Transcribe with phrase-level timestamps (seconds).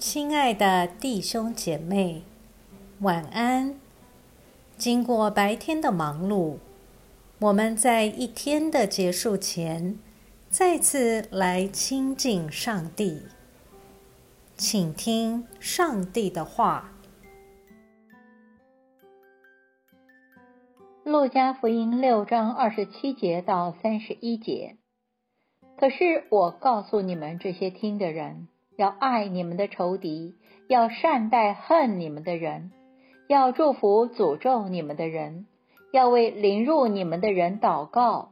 [0.00, 2.22] 亲爱的弟兄姐妹，
[3.00, 3.78] 晚安。
[4.78, 6.56] 经过白天的忙碌，
[7.38, 9.98] 我们在一天的结束前，
[10.48, 13.24] 再次来亲近上帝，
[14.56, 16.92] 请听上帝的话。
[21.04, 24.78] 路加福音六章二十七节到三十一节。
[25.76, 28.48] 可是我告诉你们这些听的人，
[28.80, 32.72] 要爱你们的仇敌，要善待恨你们的人，
[33.28, 35.44] 要祝福诅咒你们的人，
[35.92, 38.30] 要为凌辱你们的人祷告。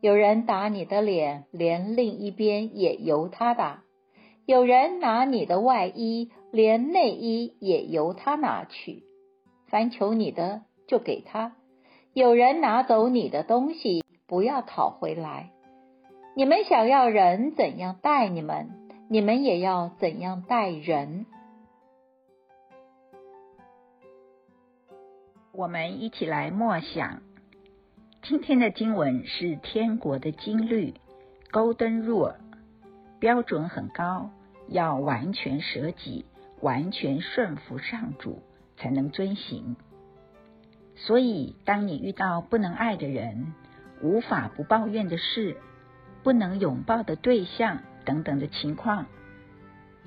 [0.00, 3.82] 有人打你的脸，连另一边也由他打；
[4.46, 9.02] 有人拿你的外衣，连内衣也由他拿去。
[9.66, 11.56] 凡求你的，就给他。
[12.14, 15.50] 有人拿走你的东西，不要讨回来。
[16.34, 18.70] 你们想要人怎样待你们，
[19.10, 21.24] 你们也要怎样待人。
[25.50, 27.22] 我们一起来默想，
[28.20, 30.92] 今天的经文是天国的经律
[31.50, 32.34] ，Golden Rule，
[33.18, 34.28] 标准很高，
[34.68, 36.26] 要完全舍己，
[36.60, 38.42] 完全顺服上主，
[38.76, 39.76] 才能遵行。
[40.96, 43.54] 所以，当你遇到不能爱的人、
[44.02, 45.56] 无法不抱怨的事、
[46.22, 49.04] 不能拥抱的对象等等的情况，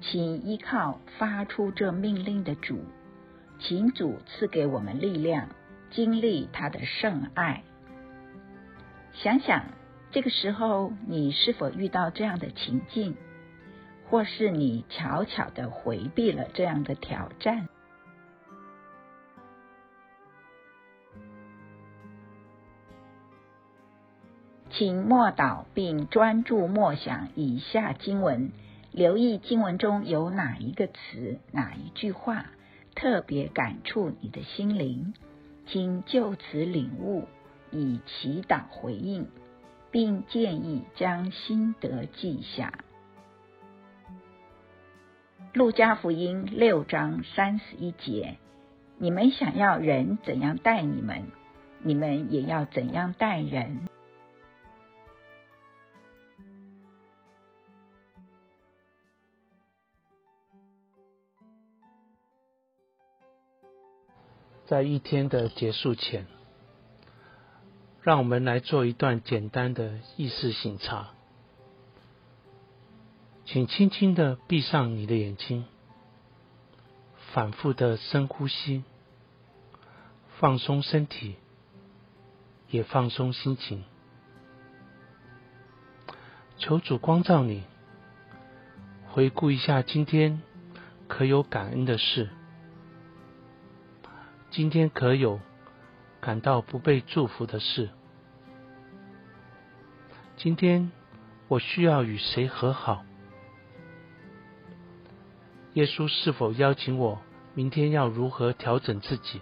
[0.00, 2.82] 请依靠发出这命令的主，
[3.58, 5.50] 请主赐给我们力量，
[5.90, 7.62] 经历他的圣爱。
[9.12, 9.66] 想想
[10.10, 13.18] 这个时候，你是否遇到这样的情境，
[14.08, 17.68] 或是你巧巧的回避了这样的挑战？
[24.70, 28.52] 请默祷并专注默想以下经文，
[28.92, 32.46] 留意经文中有哪一个词、哪一句话
[32.94, 35.12] 特别感触你的心灵，
[35.66, 37.26] 请就此领悟，
[37.72, 39.26] 以祈祷回应，
[39.90, 42.72] 并建议将心得记下。
[45.52, 48.36] 路加福音六章三十一节：
[48.98, 51.24] 你们想要人怎样待你们，
[51.82, 53.88] 你们也要怎样待人。
[64.70, 66.28] 在一天的结束前，
[68.02, 71.08] 让我们来做一段简单的意识醒察。
[73.44, 75.64] 请轻轻的闭上你的眼睛，
[77.32, 78.84] 反复的深呼吸，
[80.38, 81.34] 放松身体，
[82.68, 83.82] 也放松心情。
[86.58, 87.64] 求主光照你，
[89.08, 90.40] 回顾一下今天
[91.08, 92.30] 可有感恩的事。
[94.50, 95.38] 今天可有
[96.20, 97.88] 感到不被祝福的事？
[100.36, 100.90] 今天
[101.46, 103.04] 我需要与谁和好？
[105.74, 107.20] 耶稣是否邀请我
[107.54, 109.40] 明天要如何调整自己？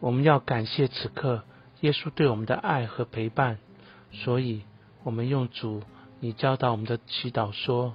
[0.00, 1.44] 我们要感谢此刻
[1.82, 3.58] 耶稣对我们的爱和陪伴，
[4.12, 4.64] 所以
[5.02, 5.82] 我们用主
[6.20, 7.94] 你教导我们的祈祷说。